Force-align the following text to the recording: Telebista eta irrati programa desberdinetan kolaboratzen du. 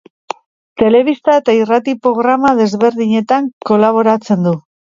Telebista 0.81 1.35
eta 1.41 1.55
irrati 1.59 1.95
programa 2.07 2.55
desberdinetan 2.63 3.53
kolaboratzen 3.73 4.47
du. 4.51 4.59